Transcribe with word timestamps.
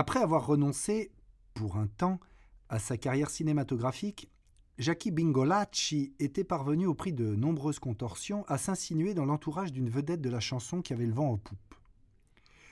Après 0.00 0.20
avoir 0.20 0.46
renoncé, 0.46 1.10
pour 1.54 1.76
un 1.76 1.88
temps, 1.88 2.20
à 2.68 2.78
sa 2.78 2.96
carrière 2.96 3.30
cinématographique, 3.30 4.30
Jackie 4.78 5.10
Bingolacci 5.10 6.14
était 6.20 6.44
parvenu, 6.44 6.86
au 6.86 6.94
prix 6.94 7.12
de 7.12 7.34
nombreuses 7.34 7.80
contorsions, 7.80 8.44
à 8.46 8.58
s'insinuer 8.58 9.12
dans 9.12 9.24
l'entourage 9.24 9.72
d'une 9.72 9.90
vedette 9.90 10.20
de 10.20 10.30
la 10.30 10.38
chanson 10.38 10.82
qui 10.82 10.92
avait 10.92 11.04
le 11.04 11.14
vent 11.14 11.30
aux 11.30 11.36
poupes. 11.36 11.74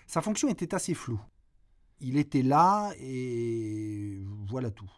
Sa 0.06 0.22
fonction 0.22 0.46
était 0.48 0.72
assez 0.72 0.94
floue. 0.94 1.20
Il 1.98 2.16
était 2.16 2.42
là 2.42 2.92
et 3.00 4.20
voilà 4.46 4.70
tout. 4.70 4.92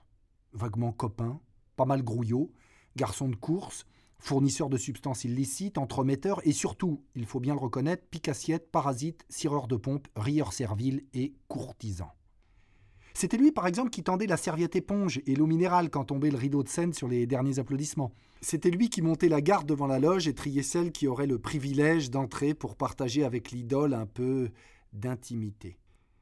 Vaguement 0.52 0.92
copain, 0.92 1.40
pas 1.76 1.86
mal 1.86 2.02
grouillot, 2.02 2.52
garçon 2.94 3.30
de 3.30 3.36
course, 3.36 3.86
fournisseur 4.18 4.68
de 4.68 4.76
substances 4.76 5.24
illicites, 5.24 5.78
entremetteur 5.78 6.40
et 6.46 6.52
surtout, 6.52 7.02
il 7.14 7.26
faut 7.26 7.40
bien 7.40 7.54
le 7.54 7.60
reconnaître, 7.60 8.06
picassiette, 8.10 8.70
parasite, 8.70 9.24
cireur 9.28 9.68
de 9.68 9.76
pompe, 9.76 10.08
rieur 10.16 10.52
servile 10.52 11.04
et 11.14 11.34
courtisan. 11.48 12.08
C'était 13.14 13.36
lui, 13.36 13.50
par 13.50 13.66
exemple, 13.66 13.90
qui 13.90 14.04
tendait 14.04 14.26
la 14.26 14.36
serviette 14.36 14.76
éponge 14.76 15.20
et 15.26 15.34
l'eau 15.34 15.46
minérale 15.46 15.90
quand 15.90 16.04
tombait 16.04 16.30
le 16.30 16.36
rideau 16.36 16.62
de 16.62 16.68
scène 16.68 16.92
sur 16.92 17.08
les 17.08 17.26
derniers 17.26 17.58
applaudissements. 17.58 18.12
C'était 18.40 18.70
lui 18.70 18.90
qui 18.90 19.02
montait 19.02 19.28
la 19.28 19.40
garde 19.40 19.66
devant 19.66 19.88
la 19.88 19.98
loge 19.98 20.28
et 20.28 20.34
triait 20.34 20.62
celle 20.62 20.92
qui 20.92 21.08
aurait 21.08 21.26
le 21.26 21.40
privilège 21.40 22.10
d'entrer 22.10 22.54
pour 22.54 22.76
partager 22.76 23.24
avec 23.24 23.50
l'idole 23.50 23.94
un 23.94 24.06
peu 24.06 24.50
d'intimité. 24.92 25.78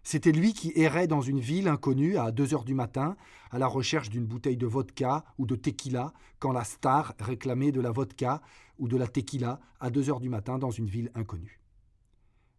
C'était 0.09 0.31
lui 0.31 0.53
qui 0.53 0.71
errait 0.77 1.09
dans 1.09 1.21
une 1.21 1.41
ville 1.41 1.67
inconnue 1.67 2.17
à 2.17 2.31
2 2.31 2.55
heures 2.55 2.65
du 2.65 2.75
matin, 2.75 3.17
à 3.51 3.59
la 3.59 3.67
recherche 3.67 4.09
d'une 4.09 4.25
bouteille 4.25 4.57
de 4.57 4.65
vodka 4.65 5.25
ou 5.37 5.47
de 5.47 5.57
tequila, 5.57 6.13
quand 6.39 6.53
la 6.53 6.63
star 6.63 7.17
réclamait 7.19 7.73
de 7.73 7.81
la 7.81 7.91
vodka 7.91 8.41
ou 8.79 8.87
de 8.87 8.97
la 8.97 9.09
tequila 9.09 9.59
à 9.81 9.91
2 9.91 10.09
heures 10.09 10.21
du 10.21 10.29
matin 10.29 10.59
dans 10.59 10.71
une 10.71 10.87
ville 10.87 11.11
inconnue. 11.17 11.61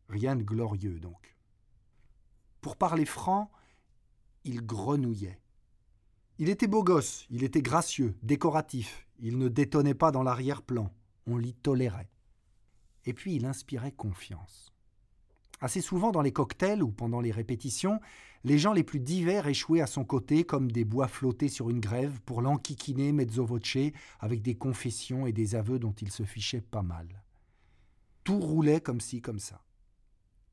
Rien 0.10 0.36
de 0.36 0.44
glorieux 0.44 1.00
donc. 1.00 1.38
Pour 2.60 2.76
parler 2.76 3.06
franc, 3.06 3.50
il 4.44 4.66
grenouillait. 4.66 5.40
Il 6.40 6.50
était 6.50 6.68
beau 6.68 6.84
gosse, 6.84 7.26
il 7.30 7.46
était 7.46 7.62
gracieux, 7.62 8.18
décoratif, 8.24 9.08
il 9.20 9.38
ne 9.38 9.48
détonnait 9.48 9.94
pas 9.94 10.12
dans 10.12 10.24
l'arrière-plan, 10.24 10.94
on 11.28 11.38
l'y 11.38 11.54
tolérait. 11.54 12.12
Et 13.06 13.14
puis 13.14 13.36
il 13.36 13.46
inspirait 13.46 13.94
confiance. 13.94 14.74
Assez 15.60 15.82
souvent 15.82 16.12
dans 16.12 16.22
les 16.22 16.32
cocktails 16.32 16.84
ou 16.84 16.92
pendant 16.92 17.20
les 17.20 17.32
répétitions, 17.32 18.00
les 18.44 18.60
gens 18.60 18.74
les 18.74 18.84
plus 18.84 19.00
divers 19.00 19.48
échouaient 19.48 19.82
à 19.82 19.88
son 19.88 20.06
côté 20.06 20.44
comme 20.44 20.72
des 20.72 20.86
bois 20.86 21.08
flottés 21.08 21.50
sur 21.50 21.70
une 21.70 21.80
grève 21.80 22.22
pour 22.22 22.42
l'enquiquiner 22.42 23.12
mezzo 23.12 23.46
voce 23.46 23.78
avec 24.20 24.42
des 24.42 24.56
confessions 24.56 25.26
et 25.26 25.34
des 25.34 25.56
aveux 25.56 25.80
dont 25.80 25.94
il 25.94 26.12
se 26.12 26.24
fichait 26.24 26.62
pas 26.62 26.84
mal. 26.84 27.24
Tout 28.24 28.40
roulait 28.40 28.82
comme 28.82 29.02
ci, 29.02 29.22
comme 29.22 29.40
ça. 29.40 29.64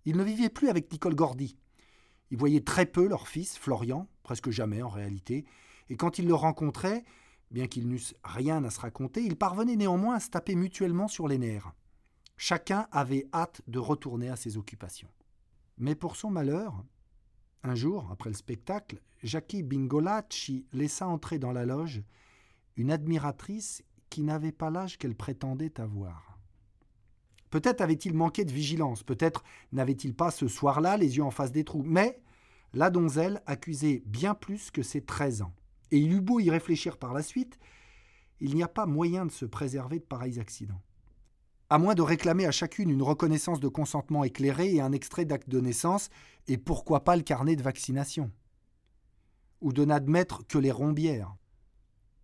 Il 0.07 0.17
ne 0.17 0.25
vivait 0.25 0.49
plus 0.49 0.69
avec 0.69 0.91
Nicole 0.91 1.15
Gordy. 1.15 1.57
Ils 2.31 2.39
voyaient 2.39 2.65
très 2.65 2.87
peu 2.87 3.07
leur 3.07 3.29
fils, 3.29 3.59
Florian, 3.59 4.09
presque 4.23 4.51
jamais 4.51 4.83
en 4.83 4.89
réalité, 4.89 5.45
et 5.91 5.97
quand 5.97 6.19
ils 6.19 6.27
le 6.27 6.35
rencontraient, 6.35 7.05
bien 7.51 7.67
qu'ils 7.67 7.89
n'eussent 7.89 8.15
rien 8.25 8.65
à 8.65 8.71
se 8.71 8.81
raconter, 8.81 9.23
ils 9.23 9.37
parvenaient 9.37 9.77
néanmoins 9.77 10.17
à 10.17 10.21
se 10.21 10.31
taper 10.31 10.55
mutuellement 10.55 11.09
sur 11.09 11.29
les 11.29 11.39
nerfs. 11.39 11.73
Chacun 12.37 12.87
avait 12.91 13.27
hâte 13.33 13.63
de 13.67 13.79
retourner 13.79 14.29
à 14.29 14.37
ses 14.37 14.57
occupations. 14.57 15.11
Mais 15.79 15.95
pour 15.95 16.17
son 16.17 16.31
malheur, 16.31 16.85
un 17.63 17.75
jour, 17.75 18.09
après 18.13 18.31
le 18.31 18.37
spectacle, 18.37 19.01
Jackie 19.23 19.63
Bingolacci 19.63 20.67
laissa 20.73 21.07
entrer 21.07 21.39
dans 21.39 21.53
la 21.53 21.65
loge 21.65 22.03
une 22.77 22.91
admiratrice 22.91 23.83
qui 24.11 24.23
n'avait 24.23 24.53
pas 24.53 24.71
l'âge 24.71 24.99
qu'elle 24.99 25.15
prétendait 25.15 25.81
avoir. 25.81 26.39
Peut-être 27.51 27.81
avait-il 27.81 28.15
manqué 28.15 28.45
de 28.45 28.53
vigilance, 28.53 29.03
peut-être 29.03 29.45
n'avait-il 29.73 30.15
pas 30.15 30.31
ce 30.31 30.49
soir-là 30.49 30.97
les 30.97 31.17
yeux 31.17 31.23
en 31.23 31.31
face 31.31 31.53
des 31.53 31.65
trous, 31.65 31.85
mais 31.85 32.21
la 32.73 32.91
donzelle 32.91 33.43
accusait 33.47 34.03
bien 34.07 34.35
plus 34.35 34.71
que 34.71 34.83
ses 34.83 35.01
treize 35.03 35.41
ans. 35.41 35.55
Et 35.91 35.99
il 35.99 36.13
eut 36.13 36.21
beau 36.21 36.41
y 36.41 36.51
réfléchir 36.51 36.97
par 36.97 37.15
la 37.15 37.23
suite, 37.23 37.59
il 38.41 38.55
n'y 38.57 38.63
a 38.63 38.69
pas 38.69 38.87
moyen 38.87 39.25
de 39.25 39.31
se 39.31 39.45
préserver 39.45 40.01
de 40.01 40.05
pareils 40.05 40.41
accidents. 40.41 40.83
À 41.71 41.79
moins 41.79 41.95
de 41.95 42.03
réclamer 42.03 42.47
à 42.47 42.51
chacune 42.51 42.91
une 42.91 43.03
reconnaissance 43.03 43.61
de 43.61 43.69
consentement 43.69 44.25
éclairé 44.25 44.75
et 44.75 44.81
un 44.81 44.93
extrait 44.93 45.25
d'acte 45.25 45.49
de 45.49 45.61
naissance, 45.61 46.11
et 46.47 46.59
pourquoi 46.59 47.05
pas 47.05 47.17
le 47.17 47.23
carnet 47.23 47.57
de 47.57 47.63
vaccination. 47.63 48.31
Ou 49.61 49.73
de 49.73 49.85
n'admettre 49.85 50.47
que 50.47 50.59
les 50.59 50.73
rombières. 50.73 51.35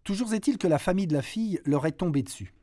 Toujours 0.04 0.34
est-il 0.34 0.58
que 0.58 0.68
la 0.68 0.78
famille 0.78 1.06
de 1.06 1.14
la 1.14 1.22
fille 1.22 1.60
leur 1.64 1.86
est 1.86 1.92
tombée 1.92 2.22
dessus 2.22 2.54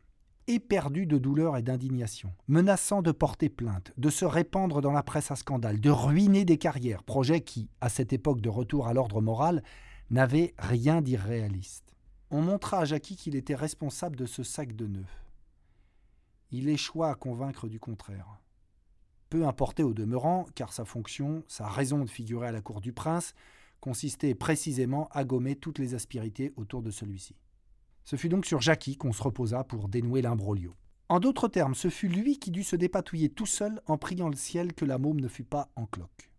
éperdu 0.48 1.06
de 1.06 1.18
douleur 1.18 1.58
et 1.58 1.62
d'indignation, 1.62 2.34
menaçant 2.48 3.02
de 3.02 3.12
porter 3.12 3.50
plainte, 3.50 3.92
de 3.98 4.10
se 4.10 4.26
répandre 4.26 4.82
dans 4.82 4.94
la 4.94 5.04
presse 5.04 5.30
à 5.30 5.36
scandale, 5.36 5.80
de 5.82 5.90
ruiner 5.90 6.46
des 6.46 6.58
carrières, 6.58 7.04
projet 7.04 7.42
qui, 7.42 7.70
à 7.82 7.90
cette 7.90 8.14
époque 8.14 8.42
de 8.42 8.50
retour 8.50 8.88
à 8.88 8.94
l'ordre 8.94 9.22
moral, 9.22 9.62
n'avait 10.10 10.54
rien 10.58 11.02
d'irréaliste. 11.02 11.96
On 12.32 12.42
montra 12.42 12.80
à 12.80 12.86
Jackie 12.86 13.18
qu'il 13.18 13.36
était 13.36 13.56
responsable 13.56 14.16
de 14.16 14.26
ce 14.26 14.44
sac 14.44 14.74
de 14.74 14.88
nœuds. 14.88 15.06
Il 16.52 16.70
échoua 16.70 17.10
à 17.10 17.16
convaincre 17.16 17.68
du 17.68 17.80
contraire. 17.80 18.40
Peu 19.30 19.46
importait 19.46 19.84
au 19.84 19.94
demeurant, 19.94 20.46
car 20.56 20.72
sa 20.72 20.86
fonction, 20.86 21.44
sa 21.48 21.68
raison 21.68 22.06
de 22.06 22.10
figurer 22.10 22.48
à 22.48 22.52
la 22.52 22.62
cour 22.62 22.80
du 22.80 22.94
prince, 22.94 23.34
consistait 23.82 24.36
précisément 24.36 25.10
à 25.12 25.26
gommer 25.26 25.56
toutes 25.56 25.80
les 25.80 25.94
aspérités 25.94 26.54
autour 26.56 26.82
de 26.82 26.92
celui-ci. 26.92 27.36
Ce 28.06 28.16
fut 28.16 28.30
donc 28.30 28.46
sur 28.46 28.62
Jackie 28.62 28.96
qu'on 28.96 29.12
se 29.12 29.22
reposa 29.22 29.66
pour 29.66 29.90
dénouer 29.90 30.22
l'imbroglio. 30.22 30.74
En 31.10 31.20
d'autres 31.20 31.50
termes, 31.50 31.76
ce 31.76 31.90
fut 31.90 32.08
lui 32.08 32.40
qui 32.40 32.52
dut 32.52 32.64
se 32.64 32.76
dépatouiller 32.76 33.30
tout 33.30 33.46
seul 33.46 33.82
en 33.86 33.98
priant 33.98 34.30
le 34.30 34.36
ciel 34.36 34.74
que 34.74 34.86
la 34.86 34.98
môme 34.98 35.20
ne 35.20 35.28
fût 35.28 35.44
pas 35.44 35.70
en 35.76 35.86
cloque. 35.86 36.32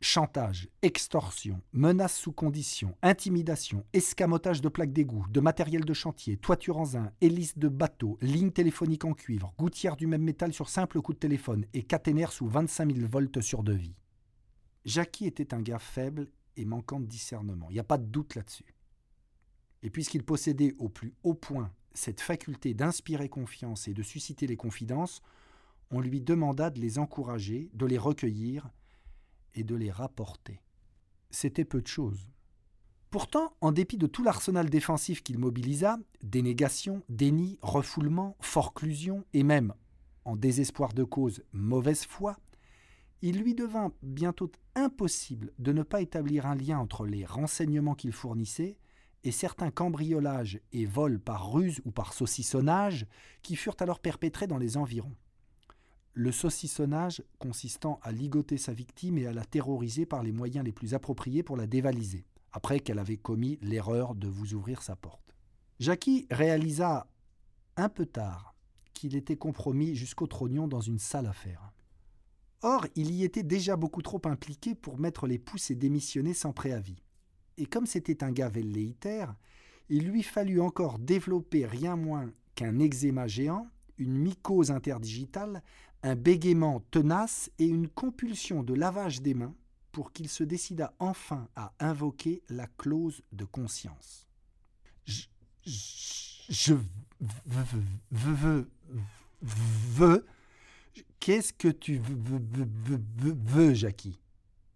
Chantage, 0.00 0.68
extorsion, 0.82 1.62
menaces 1.72 2.18
sous 2.18 2.32
condition, 2.32 2.94
intimidation, 3.00 3.82
escamotage 3.94 4.60
de 4.60 4.68
plaques 4.68 4.92
d'égout, 4.92 5.24
de 5.30 5.40
matériel 5.40 5.86
de 5.86 5.94
chantier, 5.94 6.36
toiture 6.36 6.76
en 6.76 6.84
zinc, 6.84 7.10
hélice 7.22 7.56
de 7.56 7.68
bateau, 7.68 8.18
ligne 8.20 8.50
téléphonique 8.50 9.06
en 9.06 9.14
cuivre, 9.14 9.54
gouttière 9.58 9.96
du 9.96 10.06
même 10.06 10.22
métal 10.22 10.52
sur 10.52 10.68
simple 10.68 11.00
coup 11.00 11.14
de 11.14 11.18
téléphone 11.18 11.64
et 11.72 11.82
caténaire 11.82 12.30
sous 12.30 12.46
25 12.46 12.94
000 12.94 13.08
volts 13.08 13.40
sur 13.40 13.62
devis. 13.62 13.94
Jackie 14.84 15.26
était 15.26 15.54
un 15.54 15.62
gars 15.62 15.78
faible 15.78 16.28
et 16.58 16.66
manquant 16.66 17.00
de 17.00 17.06
discernement, 17.06 17.68
il 17.70 17.74
n'y 17.74 17.80
a 17.80 17.84
pas 17.84 17.98
de 17.98 18.06
doute 18.06 18.34
là-dessus. 18.34 18.74
Et 19.82 19.88
puisqu'il 19.88 20.24
possédait 20.24 20.74
au 20.78 20.90
plus 20.90 21.14
haut 21.22 21.34
point 21.34 21.72
cette 21.94 22.20
faculté 22.20 22.74
d'inspirer 22.74 23.30
confiance 23.30 23.88
et 23.88 23.94
de 23.94 24.02
susciter 24.02 24.46
les 24.46 24.56
confidences, 24.56 25.22
on 25.90 26.00
lui 26.00 26.20
demanda 26.20 26.68
de 26.68 26.80
les 26.80 26.98
encourager, 26.98 27.70
de 27.72 27.86
les 27.86 27.98
recueillir 27.98 28.68
et 29.56 29.64
de 29.64 29.74
les 29.74 29.90
rapporter. 29.90 30.60
C'était 31.30 31.64
peu 31.64 31.82
de 31.82 31.86
choses. 31.88 32.28
Pourtant, 33.10 33.54
en 33.60 33.72
dépit 33.72 33.98
de 33.98 34.06
tout 34.06 34.22
l'arsenal 34.22 34.68
défensif 34.68 35.22
qu'il 35.22 35.38
mobilisa, 35.38 35.98
dénégation, 36.22 37.02
déni, 37.08 37.58
refoulement, 37.62 38.36
forclusion 38.40 39.24
et 39.32 39.42
même, 39.42 39.74
en 40.24 40.36
désespoir 40.36 40.92
de 40.92 41.04
cause, 41.04 41.42
mauvaise 41.52 42.04
foi, 42.04 42.36
il 43.22 43.40
lui 43.40 43.54
devint 43.54 43.92
bientôt 44.02 44.50
impossible 44.74 45.52
de 45.58 45.72
ne 45.72 45.82
pas 45.82 46.02
établir 46.02 46.46
un 46.46 46.54
lien 46.54 46.78
entre 46.78 47.06
les 47.06 47.24
renseignements 47.24 47.94
qu'il 47.94 48.12
fournissait 48.12 48.78
et 49.24 49.32
certains 49.32 49.70
cambriolages 49.70 50.60
et 50.72 50.84
vols 50.84 51.18
par 51.18 51.52
ruse 51.52 51.80
ou 51.84 51.90
par 51.90 52.12
saucissonnage 52.12 53.06
qui 53.42 53.56
furent 53.56 53.76
alors 53.80 54.00
perpétrés 54.00 54.46
dans 54.46 54.58
les 54.58 54.76
environs. 54.76 55.16
Le 56.16 56.32
saucissonnage 56.32 57.22
consistant 57.38 58.00
à 58.02 58.10
ligoter 58.10 58.56
sa 58.56 58.72
victime 58.72 59.18
et 59.18 59.26
à 59.26 59.32
la 59.32 59.44
terroriser 59.44 60.06
par 60.06 60.22
les 60.22 60.32
moyens 60.32 60.64
les 60.64 60.72
plus 60.72 60.94
appropriés 60.94 61.42
pour 61.42 61.56
la 61.56 61.66
dévaliser, 61.66 62.24
après 62.52 62.80
qu'elle 62.80 62.98
avait 62.98 63.18
commis 63.18 63.58
l'erreur 63.60 64.14
de 64.14 64.26
vous 64.26 64.54
ouvrir 64.54 64.82
sa 64.82 64.96
porte. 64.96 65.36
Jackie 65.78 66.26
réalisa 66.30 67.06
un 67.76 67.90
peu 67.90 68.06
tard 68.06 68.54
qu'il 68.94 69.14
était 69.14 69.36
compromis 69.36 69.94
jusqu'au 69.94 70.26
trognon 70.26 70.66
dans 70.66 70.80
une 70.80 70.98
sale 70.98 71.26
affaire. 71.26 71.70
Or, 72.62 72.86
il 72.94 73.10
y 73.10 73.22
était 73.22 73.42
déjà 73.42 73.76
beaucoup 73.76 74.00
trop 74.00 74.22
impliqué 74.24 74.74
pour 74.74 74.98
mettre 74.98 75.26
les 75.26 75.38
pouces 75.38 75.70
et 75.70 75.74
démissionner 75.74 76.32
sans 76.32 76.52
préavis 76.52 77.02
et 77.58 77.66
comme 77.66 77.86
c'était 77.86 78.22
un 78.22 78.32
gars 78.32 78.48
velléitaire, 78.48 79.34
il 79.88 80.08
lui 80.08 80.22
fallut 80.22 80.60
encore 80.60 80.98
développer 80.98 81.66
rien 81.66 81.96
moins 81.96 82.30
qu'un 82.54 82.78
eczéma 82.78 83.26
géant, 83.26 83.68
une 83.98 84.16
mycose 84.16 84.70
interdigitale, 84.70 85.62
un 86.06 86.14
bégaiement 86.14 86.80
tenace 86.90 87.50
et 87.58 87.66
une 87.66 87.88
compulsion 87.88 88.62
de 88.62 88.74
lavage 88.74 89.22
des 89.22 89.34
mains 89.34 89.54
pour 89.90 90.12
qu'il 90.12 90.28
se 90.28 90.44
décida 90.44 90.94
enfin 90.98 91.48
à 91.56 91.72
invoquer 91.80 92.42
la 92.48 92.66
clause 92.66 93.22
de 93.32 93.44
conscience. 93.44 94.28
Je, 95.04 95.24
je 96.48 96.74
veux, 98.10 98.70
veux, 99.40 100.26
Qu'est-ce 101.18 101.52
que 101.52 101.68
tu 101.68 101.98
veux, 101.98 103.74
Jackie? 103.74 104.20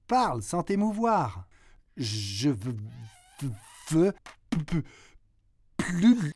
Parle 0.09 0.43
sans 0.43 0.65
t'émouvoir. 0.65 1.47
Je 1.97 2.51
veux 2.51 2.77
plus 5.77 6.33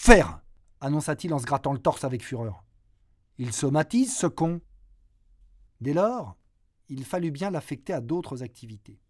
faire, 0.00 0.40
annonça-t-il 0.80 1.32
en 1.32 1.38
se 1.38 1.44
grattant 1.44 1.72
le 1.72 1.78
torse 1.78 2.02
avec 2.04 2.24
fureur. 2.24 2.64
Il 3.38 3.52
somatise, 3.52 4.16
ce 4.16 4.26
con. 4.26 4.60
Dès 5.80 5.92
lors, 5.92 6.36
il 6.88 7.04
fallut 7.04 7.30
bien 7.30 7.50
l'affecter 7.50 7.92
à 7.92 8.00
d'autres 8.00 8.42
activités. 8.42 9.00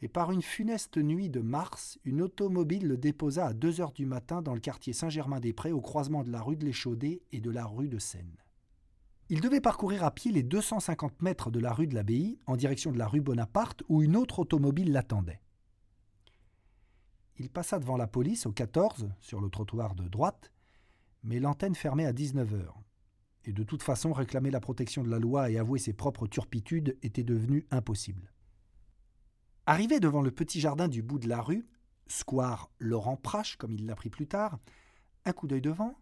Et 0.00 0.08
par 0.08 0.32
une 0.32 0.40
funeste 0.40 0.96
nuit 0.96 1.28
de 1.28 1.40
mars, 1.40 1.98
une 2.04 2.22
automobile 2.22 2.88
le 2.88 2.96
déposa 2.96 3.48
à 3.48 3.52
2 3.52 3.82
heures 3.82 3.92
du 3.92 4.06
matin 4.06 4.40
dans 4.40 4.54
le 4.54 4.60
quartier 4.60 4.94
Saint-Germain-des-Prés, 4.94 5.72
au 5.72 5.82
croisement 5.82 6.24
de 6.24 6.30
la 6.30 6.40
rue 6.40 6.56
de 6.56 6.64
l'Échaudé 6.64 7.22
et 7.32 7.40
de 7.42 7.50
la 7.50 7.66
rue 7.66 7.90
de 7.90 7.98
Seine. 7.98 8.38
Il 9.28 9.42
devait 9.42 9.60
parcourir 9.60 10.04
à 10.04 10.10
pied 10.10 10.32
les 10.32 10.42
250 10.42 11.20
mètres 11.20 11.50
de 11.50 11.60
la 11.60 11.74
rue 11.74 11.86
de 11.86 11.94
l'Abbaye 11.94 12.38
en 12.46 12.56
direction 12.56 12.92
de 12.92 12.98
la 12.98 13.08
rue 13.08 13.20
Bonaparte 13.20 13.82
où 13.90 14.02
une 14.02 14.16
autre 14.16 14.38
automobile 14.38 14.90
l'attendait. 14.90 15.42
Il 17.36 17.50
passa 17.50 17.78
devant 17.78 17.98
la 17.98 18.06
police 18.06 18.46
au 18.46 18.52
14, 18.52 19.10
sur 19.20 19.40
le 19.40 19.50
trottoir 19.50 19.94
de 19.94 20.08
droite, 20.08 20.50
mais 21.22 21.40
l'antenne 21.40 21.74
fermait 21.74 22.06
à 22.06 22.14
19 22.14 22.54
heures. 22.54 22.80
Et 23.44 23.52
de 23.52 23.62
toute 23.62 23.82
façon, 23.82 24.12
réclamer 24.12 24.50
la 24.50 24.60
protection 24.60 25.02
de 25.02 25.10
la 25.10 25.18
loi 25.18 25.50
et 25.50 25.58
avouer 25.58 25.78
ses 25.78 25.92
propres 25.92 26.26
turpitudes 26.26 26.98
était 27.02 27.24
devenu 27.24 27.66
impossible. 27.70 28.32
Arrivé 29.66 30.00
devant 30.00 30.22
le 30.22 30.30
petit 30.30 30.60
jardin 30.60 30.88
du 30.88 31.02
bout 31.02 31.18
de 31.18 31.28
la 31.28 31.40
rue, 31.40 31.66
square 32.06 32.70
Laurent 32.78 33.16
Prache, 33.16 33.56
comme 33.56 33.72
il 33.72 33.86
l'apprit 33.86 34.10
plus 34.10 34.26
tard, 34.26 34.58
un 35.24 35.32
coup 35.32 35.46
d'œil 35.46 35.60
devant, 35.60 35.98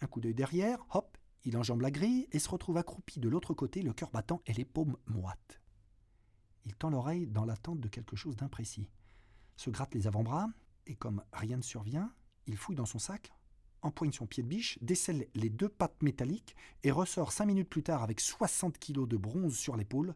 un 0.00 0.06
coup 0.06 0.20
d'œil 0.20 0.34
derrière, 0.34 0.84
hop, 0.90 1.16
il 1.44 1.56
enjambe 1.56 1.82
la 1.82 1.90
grille 1.90 2.26
et 2.32 2.38
se 2.38 2.48
retrouve 2.48 2.76
accroupi 2.76 3.20
de 3.20 3.28
l'autre 3.28 3.54
côté, 3.54 3.82
le 3.82 3.92
cœur 3.92 4.10
battant 4.10 4.42
et 4.46 4.52
les 4.52 4.64
paumes 4.64 4.96
moites. 5.06 5.60
Il 6.64 6.74
tend 6.74 6.90
l'oreille 6.90 7.28
dans 7.28 7.44
l'attente 7.44 7.80
de 7.80 7.88
quelque 7.88 8.16
chose 8.16 8.36
d'imprécis, 8.36 8.90
se 9.56 9.70
gratte 9.70 9.94
les 9.94 10.08
avant-bras, 10.08 10.48
et 10.86 10.96
comme 10.96 11.22
rien 11.32 11.58
ne 11.58 11.62
survient, 11.62 12.12
il 12.46 12.56
fouille 12.56 12.76
dans 12.76 12.86
son 12.86 12.98
sac, 12.98 13.32
empoigne 13.82 14.12
son 14.12 14.26
pied 14.26 14.42
de 14.42 14.48
biche, 14.48 14.78
décèle 14.82 15.26
les 15.34 15.50
deux 15.50 15.68
pattes 15.68 16.02
métalliques 16.02 16.56
et 16.82 16.90
ressort 16.90 17.32
cinq 17.32 17.46
minutes 17.46 17.68
plus 17.68 17.82
tard 17.82 18.02
avec 18.02 18.20
60 18.20 18.78
kilos 18.78 19.08
de 19.08 19.16
bronze 19.16 19.56
sur 19.56 19.76
l'épaule, 19.76 20.14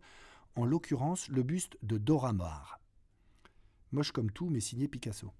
en 0.57 0.65
l'occurrence 0.65 1.29
le 1.29 1.43
buste 1.43 1.77
de 1.83 1.99
Dora 1.99 2.33
Maar. 2.33 2.81
Moche 3.93 4.12
comme 4.12 4.31
tout, 4.31 4.51
mais 4.51 4.61
signé 4.61 4.89
Picasso. 4.89 5.33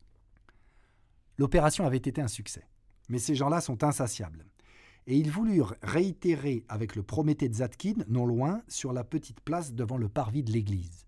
L'opération 1.39 1.87
avait 1.87 1.97
été 1.97 2.21
un 2.21 2.29
succès, 2.29 2.67
mais 3.09 3.19
ces 3.19 3.35
gens-là 3.35 3.61
sont 3.61 3.83
insatiables 3.85 4.45
et 5.07 5.17
ils 5.17 5.31
voulurent 5.31 5.75
réitérer 5.83 6.65
avec 6.69 6.95
le 6.95 7.03
Prométhée 7.03 7.49
de 7.49 7.55
Zatkin, 7.55 8.05
non 8.09 8.27
loin, 8.27 8.63
sur 8.69 8.93
la 8.93 9.05
petite 9.05 9.41
place 9.41 9.73
devant 9.73 9.97
le 9.97 10.09
parvis 10.09 10.43
de 10.43 10.53
l'église. 10.53 11.07